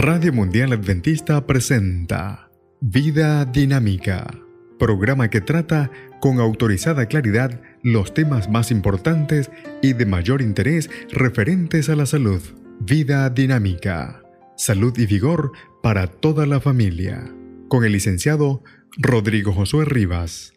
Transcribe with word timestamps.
Radio 0.00 0.32
Mundial 0.32 0.72
Adventista 0.72 1.44
presenta 1.44 2.52
Vida 2.80 3.44
Dinámica, 3.44 4.32
programa 4.78 5.28
que 5.28 5.40
trata 5.40 5.90
con 6.20 6.38
autorizada 6.38 7.06
claridad 7.06 7.60
los 7.82 8.14
temas 8.14 8.48
más 8.48 8.70
importantes 8.70 9.50
y 9.82 9.94
de 9.94 10.06
mayor 10.06 10.40
interés 10.40 10.88
referentes 11.10 11.88
a 11.88 11.96
la 11.96 12.06
salud. 12.06 12.40
Vida 12.78 13.28
Dinámica, 13.28 14.22
salud 14.56 14.96
y 14.96 15.06
vigor 15.06 15.50
para 15.82 16.06
toda 16.06 16.46
la 16.46 16.60
familia, 16.60 17.34
con 17.66 17.84
el 17.84 17.90
licenciado 17.90 18.62
Rodrigo 18.98 19.52
Josué 19.52 19.84
Rivas. 19.84 20.54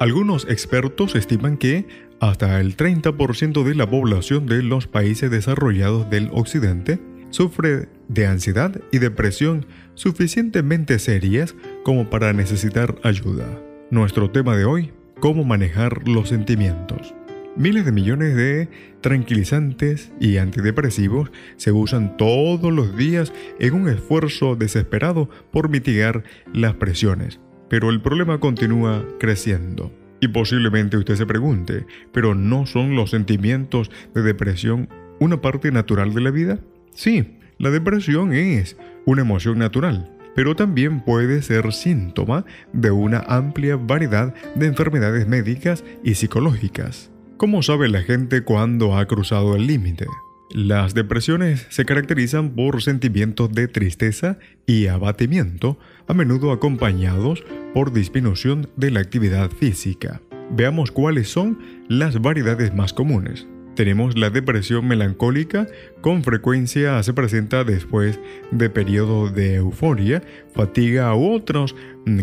Algunos 0.00 0.46
expertos 0.48 1.16
estiman 1.16 1.58
que 1.58 1.86
hasta 2.18 2.58
el 2.60 2.78
30% 2.78 3.62
de 3.62 3.74
la 3.74 3.90
población 3.90 4.46
de 4.46 4.62
los 4.62 4.86
países 4.86 5.30
desarrollados 5.30 6.08
del 6.08 6.30
Occidente 6.32 7.11
sufre 7.32 7.88
de 8.08 8.26
ansiedad 8.26 8.80
y 8.92 8.98
depresión 8.98 9.66
suficientemente 9.94 10.98
serias 10.98 11.56
como 11.82 12.08
para 12.10 12.32
necesitar 12.32 12.96
ayuda. 13.02 13.46
Nuestro 13.90 14.30
tema 14.30 14.56
de 14.56 14.64
hoy, 14.64 14.92
cómo 15.18 15.44
manejar 15.44 16.06
los 16.06 16.28
sentimientos. 16.28 17.14
Miles 17.56 17.84
de 17.84 17.92
millones 17.92 18.34
de 18.34 18.68
tranquilizantes 19.00 20.12
y 20.20 20.36
antidepresivos 20.38 21.30
se 21.56 21.72
usan 21.72 22.16
todos 22.16 22.72
los 22.72 22.96
días 22.96 23.32
en 23.58 23.74
un 23.74 23.88
esfuerzo 23.88 24.56
desesperado 24.56 25.28
por 25.50 25.68
mitigar 25.68 26.24
las 26.54 26.74
presiones, 26.74 27.40
pero 27.68 27.90
el 27.90 28.00
problema 28.00 28.40
continúa 28.40 29.04
creciendo. 29.18 29.92
Y 30.20 30.28
posiblemente 30.28 30.96
usted 30.96 31.16
se 31.16 31.26
pregunte, 31.26 31.84
¿pero 32.12 32.34
no 32.34 32.64
son 32.64 32.94
los 32.94 33.10
sentimientos 33.10 33.90
de 34.14 34.22
depresión 34.22 34.88
una 35.18 35.40
parte 35.40 35.70
natural 35.72 36.14
de 36.14 36.20
la 36.20 36.30
vida? 36.30 36.60
Sí, 36.94 37.38
la 37.58 37.70
depresión 37.70 38.32
es 38.32 38.76
una 39.06 39.22
emoción 39.22 39.58
natural, 39.58 40.10
pero 40.34 40.56
también 40.56 41.00
puede 41.00 41.42
ser 41.42 41.72
síntoma 41.72 42.44
de 42.72 42.90
una 42.90 43.20
amplia 43.20 43.76
variedad 43.76 44.34
de 44.54 44.66
enfermedades 44.66 45.26
médicas 45.26 45.84
y 46.02 46.14
psicológicas. 46.14 47.10
¿Cómo 47.36 47.62
sabe 47.62 47.88
la 47.88 48.02
gente 48.02 48.42
cuándo 48.42 48.96
ha 48.96 49.06
cruzado 49.06 49.56
el 49.56 49.66
límite? 49.66 50.06
Las 50.54 50.92
depresiones 50.92 51.66
se 51.70 51.86
caracterizan 51.86 52.50
por 52.50 52.82
sentimientos 52.82 53.50
de 53.52 53.68
tristeza 53.68 54.38
y 54.66 54.86
abatimiento, 54.86 55.78
a 56.06 56.14
menudo 56.14 56.52
acompañados 56.52 57.42
por 57.72 57.92
disminución 57.92 58.68
de 58.76 58.90
la 58.90 59.00
actividad 59.00 59.50
física. 59.50 60.20
Veamos 60.50 60.92
cuáles 60.92 61.28
son 61.28 61.58
las 61.88 62.20
variedades 62.20 62.74
más 62.74 62.92
comunes. 62.92 63.46
Tenemos 63.74 64.18
la 64.18 64.28
depresión 64.28 64.86
melancólica, 64.86 65.66
con 66.02 66.22
frecuencia 66.22 67.02
se 67.02 67.14
presenta 67.14 67.64
después 67.64 68.20
de 68.50 68.68
periodos 68.68 69.34
de 69.34 69.54
euforia, 69.54 70.22
fatiga 70.54 71.14
u 71.14 71.32
otras 71.32 71.74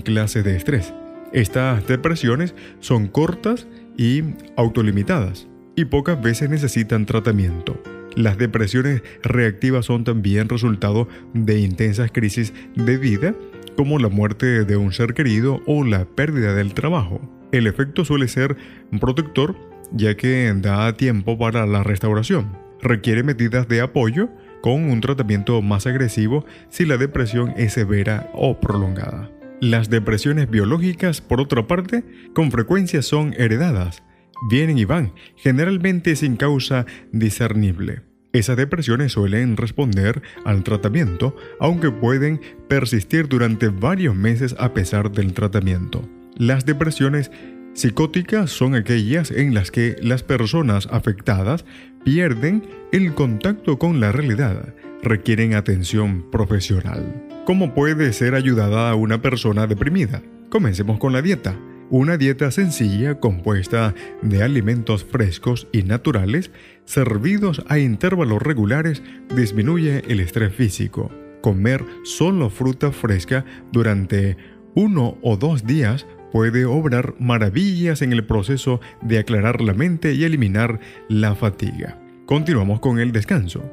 clases 0.03 0.43
de 0.43 0.55
estrés. 0.55 0.93
Estas 1.33 1.87
depresiones 1.87 2.53
son 2.79 3.07
cortas 3.07 3.67
y 3.97 4.23
autolimitadas 4.57 5.47
y 5.75 5.85
pocas 5.85 6.21
veces 6.21 6.49
necesitan 6.49 7.05
tratamiento. 7.05 7.81
Las 8.15 8.37
depresiones 8.37 9.01
reactivas 9.23 9.85
son 9.85 10.03
también 10.03 10.49
resultado 10.49 11.07
de 11.33 11.59
intensas 11.59 12.11
crisis 12.11 12.53
de 12.75 12.97
vida, 12.97 13.33
como 13.75 13.97
la 13.97 14.09
muerte 14.09 14.65
de 14.65 14.77
un 14.77 14.91
ser 14.91 15.13
querido 15.13 15.61
o 15.65 15.83
la 15.83 16.05
pérdida 16.05 16.53
del 16.53 16.73
trabajo. 16.73 17.21
El 17.51 17.65
efecto 17.65 18.05
suele 18.05 18.27
ser 18.27 18.57
protector 18.99 19.55
ya 19.91 20.15
que 20.15 20.53
da 20.57 20.93
tiempo 20.93 21.37
para 21.37 21.65
la 21.65 21.83
restauración. 21.83 22.57
Requiere 22.81 23.23
medidas 23.23 23.67
de 23.67 23.81
apoyo 23.81 24.29
con 24.61 24.89
un 24.89 25.01
tratamiento 25.01 25.61
más 25.61 25.87
agresivo 25.87 26.45
si 26.69 26.85
la 26.85 26.97
depresión 26.97 27.53
es 27.57 27.73
severa 27.73 28.29
o 28.33 28.59
prolongada. 28.59 29.29
Las 29.61 29.89
depresiones 29.89 30.49
biológicas, 30.49 31.19
por 31.19 31.41
otra 31.41 31.67
parte, 31.67 32.03
con 32.33 32.51
frecuencia 32.51 33.01
son 33.01 33.33
heredadas. 33.37 34.03
Vienen 34.49 34.77
y 34.77 34.85
van, 34.85 35.13
generalmente 35.35 36.15
sin 36.15 36.37
causa 36.37 36.85
discernible. 37.11 38.03
Esas 38.31 38.57
depresiones 38.57 39.13
suelen 39.13 39.57
responder 39.57 40.21
al 40.45 40.63
tratamiento, 40.63 41.35
aunque 41.59 41.91
pueden 41.91 42.39
persistir 42.67 43.27
durante 43.27 43.69
varios 43.69 44.15
meses 44.15 44.55
a 44.59 44.73
pesar 44.73 45.11
del 45.11 45.33
tratamiento. 45.33 46.07
Las 46.37 46.65
depresiones 46.65 47.31
Psicóticas 47.73 48.49
son 48.49 48.75
aquellas 48.75 49.31
en 49.31 49.53
las 49.53 49.71
que 49.71 49.95
las 50.01 50.23
personas 50.23 50.87
afectadas 50.91 51.65
pierden 52.03 52.63
el 52.91 53.13
contacto 53.13 53.77
con 53.77 53.99
la 53.99 54.11
realidad, 54.11 54.73
requieren 55.01 55.53
atención 55.53 56.29
profesional. 56.31 57.25
¿Cómo 57.45 57.73
puede 57.73 58.11
ser 58.11 58.35
ayudada 58.35 58.89
a 58.89 58.95
una 58.95 59.21
persona 59.21 59.65
deprimida? 59.67 60.21
Comencemos 60.49 60.99
con 60.99 61.13
la 61.13 61.21
dieta. 61.21 61.55
Una 61.91 62.17
dieta 62.17 62.51
sencilla 62.51 63.19
compuesta 63.19 63.95
de 64.21 64.43
alimentos 64.43 65.03
frescos 65.03 65.67
y 65.71 65.83
naturales 65.83 66.51
servidos 66.85 67.63
a 67.67 67.79
intervalos 67.79 68.41
regulares 68.41 69.01
disminuye 69.35 70.03
el 70.07 70.19
estrés 70.19 70.53
físico. 70.53 71.11
Comer 71.41 71.83
solo 72.03 72.49
fruta 72.49 72.91
fresca 72.91 73.45
durante 73.71 74.37
uno 74.75 75.17
o 75.23 75.37
dos 75.37 75.65
días 75.65 76.05
puede 76.31 76.65
obrar 76.65 77.15
maravillas 77.19 78.01
en 78.01 78.13
el 78.13 78.25
proceso 78.25 78.79
de 79.01 79.19
aclarar 79.19 79.61
la 79.61 79.73
mente 79.73 80.13
y 80.13 80.23
eliminar 80.23 80.79
la 81.07 81.35
fatiga. 81.35 81.97
Continuamos 82.25 82.79
con 82.79 82.99
el 82.99 83.11
descanso. 83.11 83.63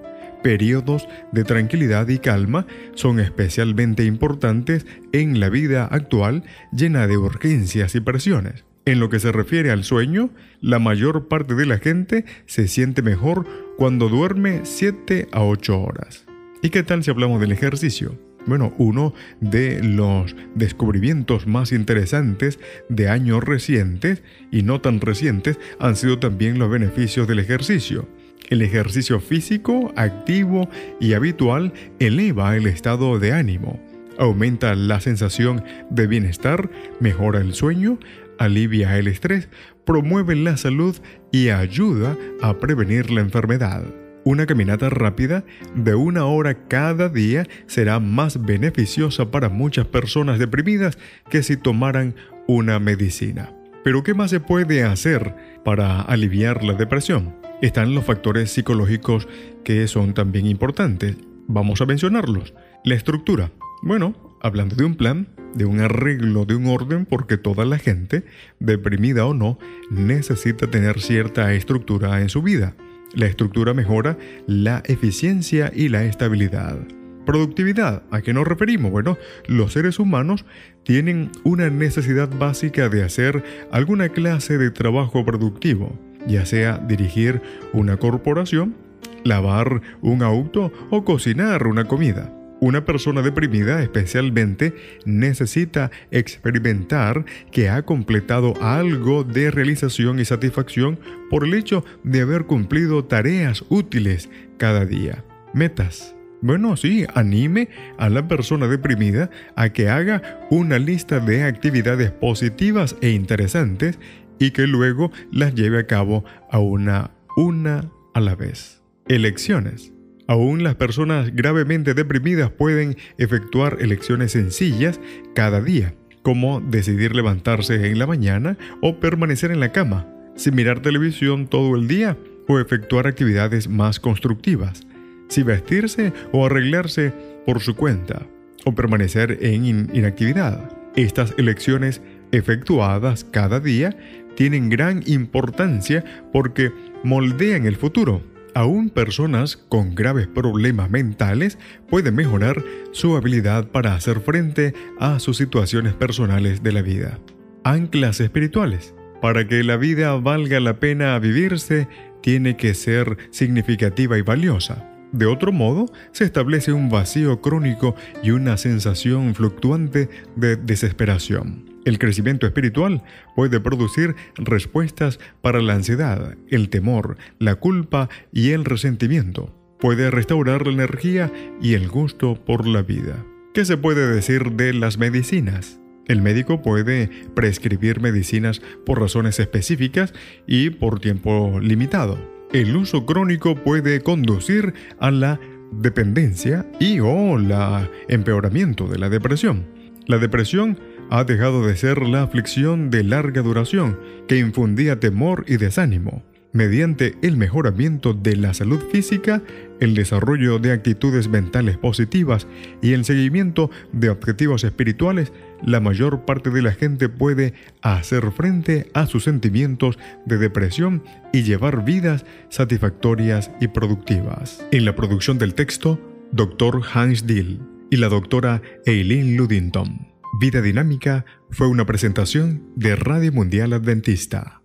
Periodos 0.42 1.08
de 1.32 1.44
tranquilidad 1.44 2.08
y 2.08 2.18
calma 2.18 2.66
son 2.94 3.20
especialmente 3.20 4.04
importantes 4.04 4.86
en 5.12 5.40
la 5.40 5.48
vida 5.48 5.86
actual 5.86 6.44
llena 6.72 7.06
de 7.06 7.16
urgencias 7.16 7.94
y 7.94 8.00
presiones. 8.00 8.64
En 8.84 9.00
lo 9.00 9.10
que 9.10 9.18
se 9.18 9.32
refiere 9.32 9.72
al 9.72 9.82
sueño, 9.82 10.30
la 10.60 10.78
mayor 10.78 11.26
parte 11.26 11.54
de 11.54 11.66
la 11.66 11.78
gente 11.78 12.24
se 12.46 12.68
siente 12.68 13.02
mejor 13.02 13.44
cuando 13.76 14.08
duerme 14.08 14.60
7 14.62 15.26
a 15.32 15.42
8 15.42 15.80
horas. 15.80 16.24
¿Y 16.62 16.70
qué 16.70 16.84
tal 16.84 17.02
si 17.02 17.10
hablamos 17.10 17.40
del 17.40 17.50
ejercicio? 17.50 18.25
Bueno, 18.46 18.72
uno 18.78 19.12
de 19.40 19.82
los 19.82 20.36
descubrimientos 20.54 21.48
más 21.48 21.72
interesantes 21.72 22.60
de 22.88 23.08
años 23.08 23.42
recientes 23.42 24.22
y 24.52 24.62
no 24.62 24.80
tan 24.80 25.00
recientes 25.00 25.58
han 25.80 25.96
sido 25.96 26.20
también 26.20 26.58
los 26.58 26.70
beneficios 26.70 27.26
del 27.26 27.40
ejercicio. 27.40 28.08
El 28.48 28.62
ejercicio 28.62 29.18
físico, 29.18 29.92
activo 29.96 30.68
y 31.00 31.14
habitual 31.14 31.72
eleva 31.98 32.56
el 32.56 32.68
estado 32.68 33.18
de 33.18 33.32
ánimo, 33.32 33.80
aumenta 34.18 34.76
la 34.76 35.00
sensación 35.00 35.64
de 35.90 36.06
bienestar, 36.06 36.70
mejora 37.00 37.40
el 37.40 37.54
sueño, 37.54 37.98
alivia 38.38 38.96
el 38.98 39.08
estrés, 39.08 39.48
promueve 39.84 40.36
la 40.36 40.56
salud 40.56 40.96
y 41.32 41.48
ayuda 41.48 42.16
a 42.40 42.58
prevenir 42.58 43.10
la 43.10 43.22
enfermedad. 43.22 43.82
Una 44.26 44.44
caminata 44.44 44.90
rápida 44.90 45.44
de 45.76 45.94
una 45.94 46.24
hora 46.24 46.66
cada 46.66 47.08
día 47.08 47.46
será 47.68 48.00
más 48.00 48.44
beneficiosa 48.44 49.30
para 49.30 49.48
muchas 49.48 49.86
personas 49.86 50.40
deprimidas 50.40 50.98
que 51.30 51.44
si 51.44 51.56
tomaran 51.56 52.16
una 52.48 52.80
medicina. 52.80 53.52
Pero 53.84 54.02
¿qué 54.02 54.14
más 54.14 54.30
se 54.32 54.40
puede 54.40 54.82
hacer 54.82 55.32
para 55.64 56.00
aliviar 56.00 56.64
la 56.64 56.72
depresión? 56.72 57.36
Están 57.62 57.94
los 57.94 58.04
factores 58.04 58.50
psicológicos 58.50 59.28
que 59.62 59.86
son 59.86 60.12
también 60.12 60.46
importantes. 60.46 61.16
Vamos 61.46 61.80
a 61.80 61.86
mencionarlos. 61.86 62.52
La 62.82 62.96
estructura. 62.96 63.52
Bueno, 63.80 64.36
hablando 64.42 64.74
de 64.74 64.86
un 64.86 64.96
plan, 64.96 65.28
de 65.54 65.66
un 65.66 65.78
arreglo, 65.78 66.46
de 66.46 66.56
un 66.56 66.66
orden, 66.66 67.06
porque 67.06 67.38
toda 67.38 67.64
la 67.64 67.78
gente, 67.78 68.24
deprimida 68.58 69.24
o 69.24 69.34
no, 69.34 69.56
necesita 69.88 70.68
tener 70.68 71.00
cierta 71.00 71.54
estructura 71.54 72.20
en 72.20 72.28
su 72.28 72.42
vida. 72.42 72.74
La 73.16 73.24
estructura 73.24 73.72
mejora 73.72 74.18
la 74.46 74.82
eficiencia 74.84 75.72
y 75.74 75.88
la 75.88 76.04
estabilidad. 76.04 76.76
Productividad, 77.24 78.02
¿a 78.10 78.20
qué 78.20 78.34
nos 78.34 78.46
referimos? 78.46 78.92
Bueno, 78.92 79.16
los 79.46 79.72
seres 79.72 79.98
humanos 79.98 80.44
tienen 80.82 81.30
una 81.42 81.70
necesidad 81.70 82.28
básica 82.28 82.90
de 82.90 83.02
hacer 83.02 83.42
alguna 83.72 84.10
clase 84.10 84.58
de 84.58 84.70
trabajo 84.70 85.24
productivo, 85.24 85.98
ya 86.26 86.44
sea 86.44 86.76
dirigir 86.76 87.40
una 87.72 87.96
corporación, 87.96 88.76
lavar 89.24 89.80
un 90.02 90.22
auto 90.22 90.70
o 90.90 91.02
cocinar 91.06 91.66
una 91.66 91.86
comida. 91.86 92.30
Una 92.60 92.84
persona 92.84 93.20
deprimida 93.20 93.82
especialmente 93.82 94.74
necesita 95.04 95.90
experimentar 96.10 97.24
que 97.50 97.68
ha 97.68 97.82
completado 97.82 98.54
algo 98.62 99.24
de 99.24 99.50
realización 99.50 100.18
y 100.18 100.24
satisfacción 100.24 100.98
por 101.28 101.44
el 101.44 101.54
hecho 101.54 101.84
de 102.02 102.22
haber 102.22 102.44
cumplido 102.44 103.04
tareas 103.04 103.64
útiles 103.68 104.30
cada 104.56 104.86
día. 104.86 105.22
Metas. 105.52 106.14
Bueno, 106.40 106.76
sí, 106.76 107.06
anime 107.14 107.68
a 107.98 108.08
la 108.08 108.28
persona 108.28 108.68
deprimida 108.68 109.30
a 109.54 109.70
que 109.70 109.88
haga 109.88 110.40
una 110.50 110.78
lista 110.78 111.18
de 111.18 111.44
actividades 111.44 112.10
positivas 112.10 112.96
e 113.00 113.10
interesantes 113.10 113.98
y 114.38 114.50
que 114.50 114.66
luego 114.66 115.10
las 115.32 115.54
lleve 115.54 115.78
a 115.78 115.86
cabo 115.86 116.24
a 116.50 116.58
una 116.58 117.10
una 117.36 117.90
a 118.14 118.20
la 118.20 118.34
vez. 118.34 118.82
Elecciones. 119.08 119.95
Aún 120.26 120.64
las 120.64 120.74
personas 120.74 121.34
gravemente 121.34 121.94
deprimidas 121.94 122.50
pueden 122.50 122.96
efectuar 123.16 123.78
elecciones 123.80 124.32
sencillas 124.32 125.00
cada 125.34 125.60
día, 125.60 125.94
como 126.22 126.60
decidir 126.60 127.14
levantarse 127.14 127.90
en 127.90 127.98
la 127.98 128.06
mañana 128.06 128.58
o 128.82 128.98
permanecer 128.98 129.52
en 129.52 129.60
la 129.60 129.70
cama, 129.70 130.08
sin 130.34 130.56
mirar 130.56 130.80
televisión 130.80 131.46
todo 131.46 131.76
el 131.76 131.86
día 131.86 132.16
o 132.48 132.58
efectuar 132.58 133.06
actividades 133.06 133.68
más 133.68 134.00
constructivas, 134.00 134.86
si 135.28 135.42
vestirse 135.42 136.12
o 136.32 136.46
arreglarse 136.46 137.12
por 137.44 137.60
su 137.60 137.76
cuenta, 137.76 138.26
o 138.64 138.74
permanecer 138.74 139.38
en 139.42 139.64
inactividad. 139.94 140.76
Estas 140.96 141.34
elecciones 141.38 142.02
efectuadas 142.32 143.24
cada 143.24 143.60
día 143.60 143.96
tienen 144.34 144.68
gran 144.68 145.02
importancia 145.06 146.04
porque 146.32 146.72
moldean 147.04 147.66
el 147.66 147.76
futuro. 147.76 148.22
Aún 148.56 148.88
personas 148.88 149.58
con 149.58 149.94
graves 149.94 150.28
problemas 150.28 150.88
mentales 150.88 151.58
pueden 151.90 152.14
mejorar 152.14 152.64
su 152.90 153.14
habilidad 153.14 153.68
para 153.68 153.94
hacer 153.94 154.20
frente 154.20 154.72
a 154.98 155.18
sus 155.18 155.36
situaciones 155.36 155.92
personales 155.92 156.62
de 156.62 156.72
la 156.72 156.80
vida. 156.80 157.18
Anclas 157.64 158.18
espirituales. 158.18 158.94
Para 159.20 159.46
que 159.46 159.62
la 159.62 159.76
vida 159.76 160.14
valga 160.14 160.58
la 160.58 160.80
pena 160.80 161.18
vivirse, 161.18 161.86
tiene 162.22 162.56
que 162.56 162.72
ser 162.72 163.18
significativa 163.30 164.16
y 164.16 164.22
valiosa. 164.22 164.88
De 165.12 165.26
otro 165.26 165.52
modo, 165.52 165.92
se 166.12 166.24
establece 166.24 166.72
un 166.72 166.88
vacío 166.88 167.42
crónico 167.42 167.94
y 168.22 168.30
una 168.30 168.56
sensación 168.56 169.34
fluctuante 169.34 170.08
de 170.34 170.56
desesperación. 170.56 171.75
El 171.86 172.00
crecimiento 172.00 172.46
espiritual 172.46 173.04
puede 173.36 173.60
producir 173.60 174.16
respuestas 174.34 175.20
para 175.40 175.62
la 175.62 175.74
ansiedad, 175.74 176.36
el 176.48 176.68
temor, 176.68 177.16
la 177.38 177.54
culpa 177.54 178.10
y 178.32 178.50
el 178.50 178.64
resentimiento. 178.64 179.54
Puede 179.78 180.10
restaurar 180.10 180.66
la 180.66 180.72
energía 180.72 181.32
y 181.62 181.74
el 181.74 181.88
gusto 181.88 182.34
por 182.44 182.66
la 182.66 182.82
vida. 182.82 183.24
¿Qué 183.54 183.64
se 183.64 183.76
puede 183.76 184.12
decir 184.12 184.52
de 184.52 184.74
las 184.74 184.98
medicinas? 184.98 185.78
El 186.08 186.22
médico 186.22 186.60
puede 186.60 187.08
prescribir 187.36 188.00
medicinas 188.00 188.60
por 188.84 189.00
razones 189.00 189.38
específicas 189.38 190.12
y 190.48 190.70
por 190.70 190.98
tiempo 190.98 191.60
limitado. 191.60 192.18
El 192.52 192.76
uso 192.76 193.06
crónico 193.06 193.54
puede 193.54 194.00
conducir 194.00 194.74
a 194.98 195.12
la 195.12 195.38
dependencia 195.70 196.66
y 196.80 196.98
o 196.98 197.38
la 197.38 197.88
empeoramiento 198.08 198.88
de 198.88 198.98
la 198.98 199.08
depresión. 199.08 199.66
La 200.06 200.18
depresión 200.18 200.78
ha 201.10 201.24
dejado 201.24 201.66
de 201.66 201.76
ser 201.76 202.02
la 202.02 202.22
aflicción 202.22 202.90
de 202.90 203.04
larga 203.04 203.42
duración 203.42 203.98
que 204.28 204.38
infundía 204.38 205.00
temor 205.00 205.44
y 205.46 205.56
desánimo. 205.56 206.22
Mediante 206.52 207.16
el 207.20 207.36
mejoramiento 207.36 208.14
de 208.14 208.34
la 208.34 208.54
salud 208.54 208.80
física, 208.90 209.42
el 209.78 209.94
desarrollo 209.94 210.58
de 210.58 210.72
actitudes 210.72 211.28
mentales 211.28 211.76
positivas 211.76 212.46
y 212.80 212.94
el 212.94 213.04
seguimiento 213.04 213.70
de 213.92 214.08
objetivos 214.08 214.64
espirituales, 214.64 215.34
la 215.62 215.80
mayor 215.80 216.24
parte 216.24 216.48
de 216.48 216.62
la 216.62 216.72
gente 216.72 217.10
puede 217.10 217.52
hacer 217.82 218.32
frente 218.32 218.88
a 218.94 219.04
sus 219.04 219.24
sentimientos 219.24 219.98
de 220.24 220.38
depresión 220.38 221.02
y 221.30 221.42
llevar 221.42 221.84
vidas 221.84 222.24
satisfactorias 222.48 223.50
y 223.60 223.68
productivas. 223.68 224.64
En 224.72 224.86
la 224.86 224.96
producción 224.96 225.36
del 225.36 225.52
texto, 225.52 226.00
Dr. 226.32 226.80
Hans 226.94 227.26
Dill 227.26 227.60
y 227.90 227.96
la 227.96 228.08
doctora 228.08 228.62
Eileen 228.86 229.36
Ludington. 229.36 230.15
Vida 230.32 230.60
Dinámica 230.60 231.24
fue 231.50 231.68
una 231.68 231.86
presentación 231.86 232.70
de 232.76 232.96
Radio 232.96 233.32
Mundial 233.32 233.72
Adventista 233.72 234.62